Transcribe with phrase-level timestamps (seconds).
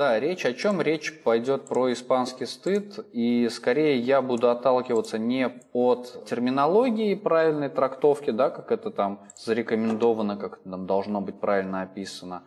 [0.00, 0.80] Да, речь о чем?
[0.80, 8.30] Речь пойдет про испанский стыд, и скорее я буду отталкиваться не от терминологии правильной трактовки,
[8.30, 12.44] да, как это там зарекомендовано, как это там должно быть правильно описано,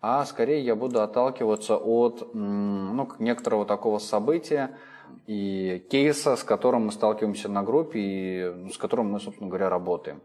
[0.00, 4.76] а скорее я буду отталкиваться от ну, некоторого такого события
[5.26, 9.68] и кейса, с которым мы сталкиваемся на группе и ну, с которым мы, собственно говоря,
[9.68, 10.20] работаем.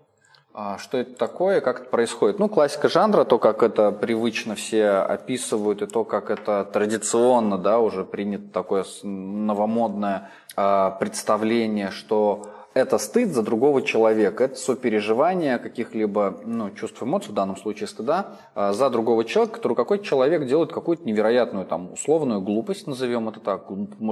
[0.53, 2.37] А что это такое, как это происходит?
[2.37, 7.79] Ну, классика жанра, то, как это привычно все описывают, и то, как это традиционно, да,
[7.79, 16.41] уже принято такое новомодное э, представление, что это стыд за другого человека, это сопереживание каких-либо
[16.45, 20.71] ну, чувств, эмоций, в данном случае стыда, э, за другого человека, который какой-то человек делает
[20.71, 23.67] какую-то невероятную, там, условную глупость, назовем это так,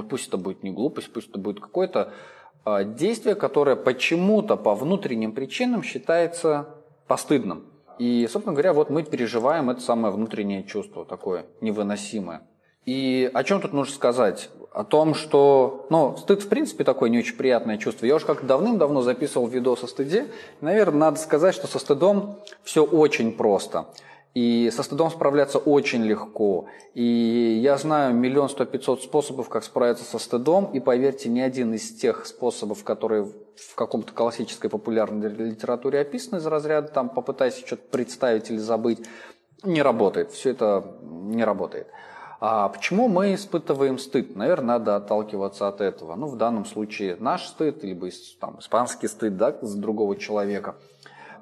[0.10, 2.12] пусть это будет не глупость, пусть это будет какой-то
[2.66, 6.76] а, действие, которое почему-то по внутренним причинам считается
[7.08, 7.66] постыдным.
[7.98, 12.42] И, собственно говоря, вот мы переживаем это самое внутреннее чувство, такое невыносимое.
[12.86, 14.50] И о чем тут нужно сказать?
[14.80, 18.06] О том, что, ну, стыд, в принципе, такое не очень приятное чувство.
[18.06, 20.28] Я уже как давным-давно записывал видос о стыде.
[20.62, 23.88] Наверное, надо сказать, что со стыдом все очень просто.
[24.36, 26.68] И со стыдом справляться очень легко.
[26.94, 30.72] И я знаю миллион сто пятьсот способов, как справиться со стыдом.
[30.72, 36.46] И поверьте, ни один из тех способов, которые в каком-то классической популярной литературе описаны из
[36.46, 39.06] разряда, там попытайся что-то представить или забыть,
[39.62, 40.32] не работает.
[40.32, 41.88] Все это не работает.
[42.40, 44.36] А почему мы испытываем стыд?
[44.36, 46.16] Наверное, надо отталкиваться от этого.
[46.16, 48.10] Ну, в данном случае наш стыд, либо
[48.40, 50.76] там, испанский стыд да, за другого человека–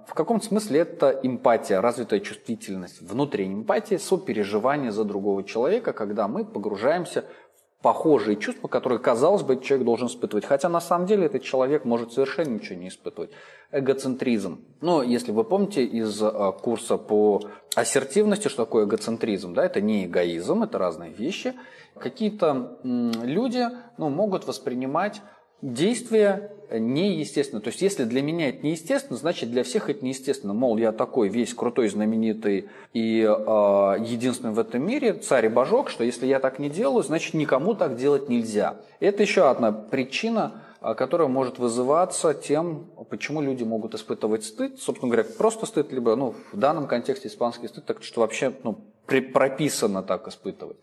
[0.08, 6.46] в каком смысле это эмпатия, развитая чувствительность, внутренняя эмпатия, сопереживание за другого человека, когда мы
[6.46, 7.26] погружаемся
[7.82, 10.46] похожие чувства, которые, казалось бы, человек должен испытывать.
[10.46, 13.30] Хотя на самом деле этот человек может совершенно ничего не испытывать.
[13.72, 14.66] Эгоцентризм.
[14.82, 17.42] Ну, если вы помните из э, курса по
[17.76, 21.54] ассертивности, что такое эгоцентризм, да, это не эгоизм, это разные вещи.
[22.00, 23.66] Какие-то люди
[23.98, 25.22] ну, могут воспринимать
[25.62, 27.62] действие неестественно.
[27.62, 30.54] То есть, если для меня это неестественно, значит для всех это неестественно.
[30.54, 35.90] Мол, я такой весь крутой, знаменитый и э, единственный в этом мире, царь и божок,
[35.90, 38.78] что если я так не делаю, значит никому так делать нельзя.
[39.00, 44.80] Это еще одна причина, а, которая может вызываться тем, почему люди могут испытывать стыд.
[44.80, 48.80] Собственно говоря, просто стыд, либо ну, в данном контексте испанский стыд, так что вообще ну,
[49.06, 50.78] прописано так испытывать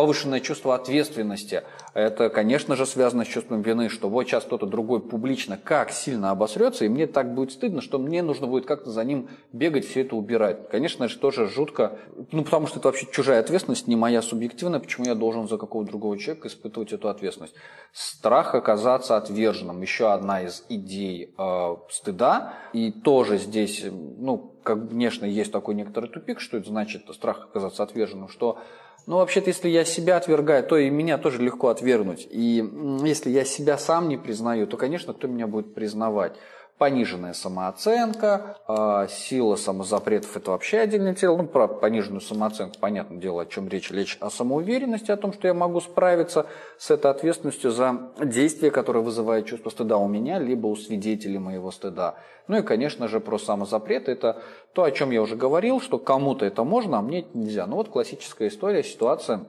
[0.00, 1.62] повышенное чувство ответственности.
[1.92, 6.30] Это, конечно же, связано с чувством вины, что вот сейчас кто-то другой публично как сильно
[6.30, 10.00] обосрется, и мне так будет стыдно, что мне нужно будет как-то за ним бегать, все
[10.00, 10.70] это убирать.
[10.70, 11.98] Конечно же, тоже жутко,
[12.32, 15.90] ну, потому что это вообще чужая ответственность, не моя субъективная, почему я должен за какого-то
[15.90, 17.54] другого человека испытывать эту ответственность.
[17.92, 25.26] Страх оказаться отверженным, еще одна из идей э, стыда, и тоже здесь, ну, как, конечно,
[25.26, 28.58] есть такой некоторый тупик, что это значит, страх оказаться отверженным, что
[29.06, 32.26] ну, вообще-то, если я себя отвергаю, то и меня тоже легко отвергнуть.
[32.30, 32.64] И
[33.02, 36.34] если я себя сам не признаю, то, конечно, кто меня будет признавать?
[36.80, 41.36] Пониженная самооценка, а, сила самозапретов– это вообще отдельное тело.
[41.36, 43.90] Ну, про пониженную самооценку, понятное дело, о чем речь.
[43.90, 46.46] Речь о самоуверенности, о том, что я могу справиться
[46.78, 51.70] с этой ответственностью за действие, которое вызывает чувство стыда у меня, либо у свидетелей моего
[51.70, 52.14] стыда.
[52.48, 54.40] Ну и, конечно же, про самозапрет– это
[54.72, 57.66] то, о чем я уже говорил, что кому-то это можно, а мне это нельзя.
[57.66, 59.44] Ну вот классическая история, ситуация.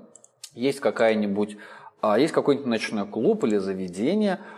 [0.53, 1.56] Есть какая-нибудь,
[2.02, 4.42] а, есть какой-нибудь ночной клуб или заведение–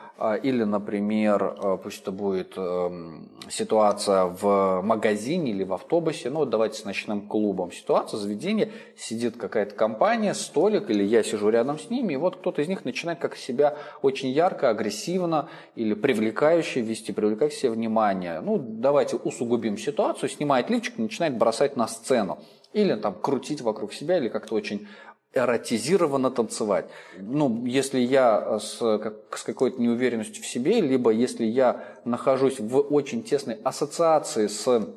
[0.44, 6.50] или, например, а, пусть это будет эм, ситуация в магазине или в автобусе, ну вот
[6.52, 7.72] давайте с ночным клубом.
[7.72, 12.62] Ситуация, заведение, сидит какая-то компания, столик, или я сижу рядом с ними, и вот кто-то
[12.62, 18.40] из них начинает как себя очень ярко, агрессивно или привлекающе вести, привлекать себе внимание.
[18.40, 22.38] Ну, давайте усугубим ситуацию, снимает личик, начинает бросать на сцену.
[22.72, 24.88] Или там крутить вокруг себя, или как-то очень
[25.34, 26.86] эротизированно танцевать.
[27.18, 32.80] Ну, если я с, как, с какой-то неуверенностью в себе, либо если я нахожусь в
[32.80, 34.88] очень тесной ассоциации с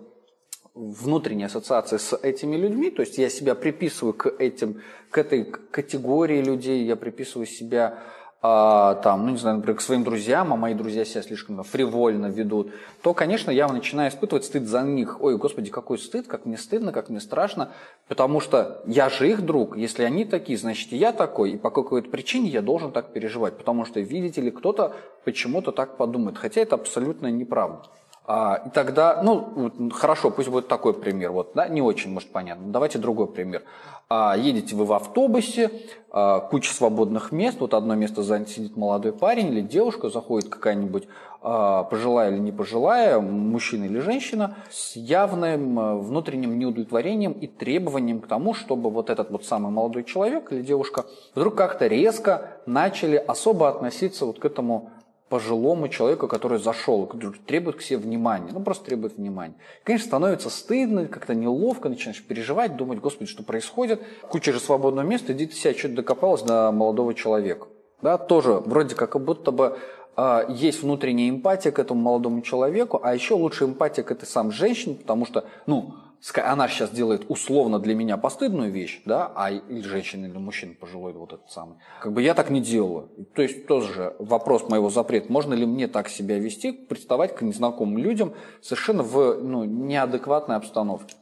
[0.75, 6.43] внутренней ассоциации с этими людьми, то есть я себя приписываю к этим, к этой категории
[6.43, 7.99] людей, я приписываю себя
[8.43, 12.27] а, там, ну не знаю, например, к своим друзьям, а мои друзья себя слишком фривольно
[12.27, 12.73] ведут,
[13.03, 15.23] то, конечно, я начинаю испытывать стыд за них.
[15.23, 17.73] Ой, господи, какой стыд, как мне стыдно, как мне страшно,
[18.09, 21.71] потому что я же их друг, если они такие, значит и я такой, и по
[21.71, 24.95] какой-то причине я должен так переживать, потому что, видите ли, кто-то
[25.25, 27.89] почему-то так подумает, хотя это абсолютно неправда.
[28.29, 32.73] А, и тогда, ну, хорошо, пусть будет такой пример, вот, да, не очень, может, понятно.
[32.73, 33.63] Давайте другой пример.
[34.09, 35.71] А, едете вы в автобусе,
[36.11, 41.07] а, куча свободных мест, вот одно место занято сидит молодой парень или девушка, заходит какая-нибудь
[41.41, 48.21] а, пожилая или не пожилая, мужчина или женщина, с явным а, внутренним неудовлетворением и требованием
[48.21, 51.05] к тому, чтобы вот этот вот самый молодой человек или девушка
[51.37, 54.91] вдруг как-то резко начали особо относиться вот к этому
[55.29, 59.55] пожилому человеку, который зашел, который требует к себе внимания, ну просто требует внимания.
[59.83, 65.07] И, конечно, становится стыдно, как-то неловко, начинаешь переживать, думать, господи, что происходит, куча же свободного
[65.07, 67.67] места, иди ты себя что-то докопалась до молодого человека.
[68.03, 69.79] Да, тоже вроде как будто бы
[70.17, 74.53] э, есть внутренняя эмпатия к этому молодому человеку, а еще лучше эмпатия к этой самой
[74.53, 75.95] женщине, потому что, ну,
[76.37, 81.13] она сейчас делает условно для меня постыдную вещь, да, а или женщина, или мужчина пожилой,
[81.13, 81.77] вот этот самый.
[82.01, 83.09] Как бы я так не делаю.
[83.35, 87.99] То есть тоже вопрос моего запрета, можно ли мне так себя вести, приставать к незнакомым
[87.99, 91.15] людям совершенно в ну, неадекватной обстановке.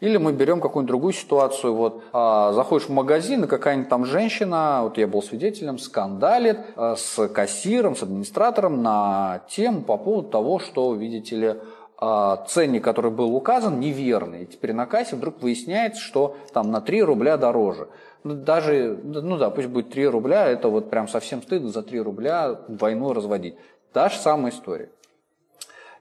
[0.00, 4.80] Или мы берем какую-нибудь другую ситуацию, вот а, заходишь в магазин, и какая-нибудь там женщина,
[4.84, 10.60] вот я был свидетелем, скандалит а, с кассиром, с администратором на тему по поводу того,
[10.60, 11.54] что, видите ли,
[12.00, 14.44] ценник, который был указан, неверный.
[14.44, 17.88] И теперь на кассе вдруг выясняется, что там на 3 рубля дороже.
[18.24, 22.00] Ну, даже, ну да, пусть будет 3 рубля, это вот прям совсем стыдно за 3
[22.00, 23.56] рубля войну разводить.
[23.92, 24.90] Та же самая история.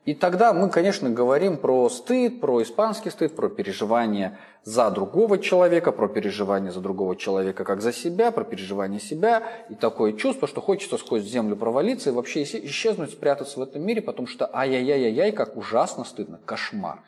[0.07, 5.91] И тогда мы, конечно, говорим про стыд, про испанский стыд, про переживание за другого человека,
[5.91, 10.61] про переживание за другого человека как за себя, про переживание себя и такое чувство, что
[10.61, 15.57] хочется сквозь землю провалиться и вообще исчезнуть, спрятаться в этом мире, потому что ай-яй-яй-яй, как
[15.57, 17.03] ужасно стыдно, кошмар.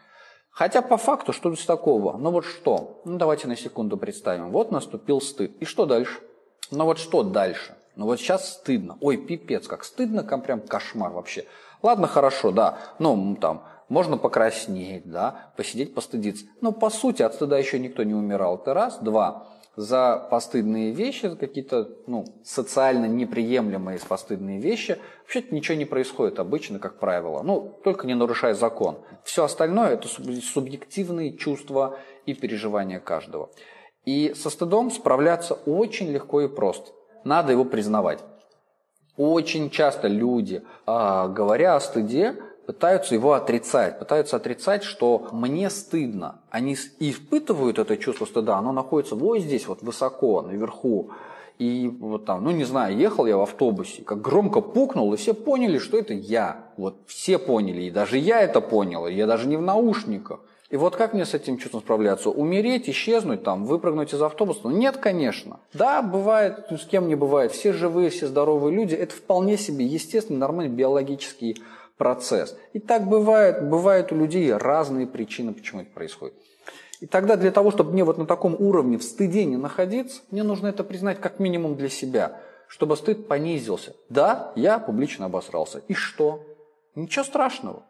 [0.51, 2.17] Хотя по факту что здесь такого?
[2.17, 3.01] Ну вот что?
[3.05, 4.51] Ну давайте на секунду представим.
[4.51, 5.55] Вот наступил стыд.
[5.61, 6.19] И что дальше?
[6.69, 7.77] Ну вот что дальше?
[7.95, 8.97] Ну вот сейчас стыдно.
[9.01, 11.45] Ой, пипец, как стыдно, как прям кошмар вообще.
[11.81, 16.45] Ладно, хорошо, да, ну, там, можно покраснеть, да, посидеть, постыдиться.
[16.61, 18.57] Но, по сути, от стыда еще никто не умирал.
[18.57, 18.99] Это раз.
[18.99, 19.47] Два.
[19.75, 26.99] За постыдные вещи, какие-то ну, социально неприемлемые постыдные вещи, вообще-то ничего не происходит обычно, как
[26.99, 27.41] правило.
[27.43, 28.99] Ну, только не нарушая закон.
[29.23, 33.51] Все остальное– это субъективные чувства и переживания каждого.
[34.05, 36.91] И со стыдом справляться очень легко и просто.
[37.23, 38.19] Надо его признавать.
[39.19, 46.39] Очень часто люди, а, говоря о стыде, пытаются его отрицать, пытаются отрицать, что мне стыдно.
[46.49, 51.09] Они испытывают это чувство стыда, оно находится вот здесь, вот высоко, наверху.
[51.57, 55.33] И вот там, ну не знаю, ехал я в автобусе, как громко пукнул, и все
[55.33, 56.63] поняли, что это я.
[56.77, 60.39] Вот все поняли, и даже я это понял, и я даже не в наушниках.
[60.69, 62.29] И вот как мне с этим чувством справляться?
[62.29, 64.61] Умереть, исчезнуть, там, выпрыгнуть из автобуса?
[64.65, 65.59] Ну, нет, конечно.
[65.73, 67.51] Да, бывает, ну, с кем не бывает.
[67.51, 68.93] Все живые, все здоровые люди.
[68.93, 71.57] Это вполне себе естественный, нормальный биологический
[71.97, 72.55] процесс.
[72.73, 73.67] И так бывает.
[73.67, 76.35] Бывают у людей разные причины, почему это происходит.
[76.99, 80.43] И тогда для того, чтобы мне вот на таком уровне в стыде не находиться, мне
[80.43, 83.95] нужно это признать как минимум для себя, чтобы стыд понизился.
[84.09, 85.81] Да, я публично обосрался.
[85.87, 86.43] И что?
[86.93, 87.85] Ничего страшного.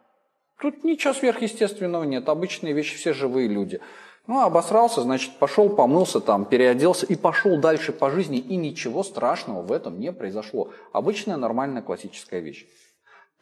[0.60, 3.80] Тут ничего сверхъестественного нет, обычные вещи, все живые люди.
[4.26, 9.62] Ну, обосрался, значит, пошел, помылся там, переоделся и пошел дальше по жизни, и ничего страшного
[9.62, 10.70] в этом не произошло.
[10.92, 12.66] Обычная, нормальная, классическая вещь.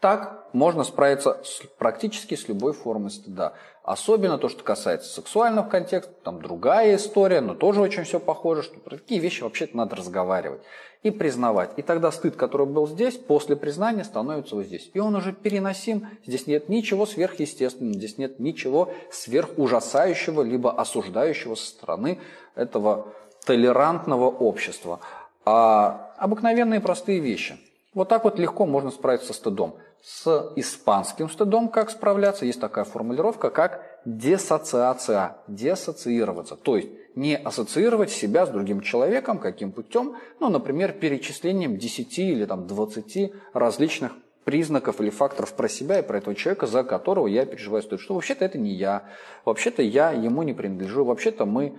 [0.01, 3.55] Так можно справиться с, практически с любой формой стыда.
[3.83, 8.79] Особенно то, что касается сексуального контекста, там другая история, но тоже очень все похоже, что
[8.79, 10.61] про такие вещи вообще-то надо разговаривать
[11.03, 11.71] и признавать.
[11.77, 14.91] И тогда стыд, который был здесь, после признания становится вот здесь.
[14.95, 21.67] И он уже переносим, здесь нет ничего сверхъестественного, здесь нет ничего сверхужасающего, либо осуждающего со
[21.67, 22.19] стороны
[22.55, 23.09] этого
[23.47, 25.01] толерантного общества.
[25.45, 27.59] А обыкновенные простые вещи.
[27.95, 29.77] Вот так вот легко можно справиться со стыдом.
[30.03, 32.47] С испанским стыдом как справляться?
[32.47, 36.57] Есть такая формулировка, как десоциация, десоциироваться.
[36.57, 42.45] То есть не ассоциировать себя с другим человеком, каким путем, ну, например, перечислением 10 или
[42.47, 44.13] там, 20 различных
[44.45, 48.01] признаков или факторов про себя и про этого человека, за которого я переживаю стыд.
[48.01, 49.05] Что вообще-то это не я,
[49.45, 51.75] вообще-то я ему не принадлежу, вообще-то мы э,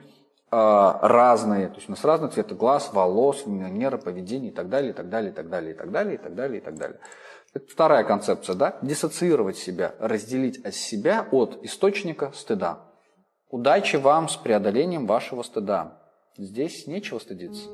[0.52, 4.94] разные, то есть у нас разный цвет глаз, волос, манера поведения и так далее, и
[4.94, 7.00] так далее, и так далее, и так далее, и так далее, и так далее.
[7.54, 8.78] Это вторая концепция, да?
[8.82, 12.86] Диссоциировать себя, разделить от себя от источника стыда.
[13.50, 16.00] Удачи вам с преодолением вашего стыда.
[16.38, 17.68] Здесь нечего стыдиться.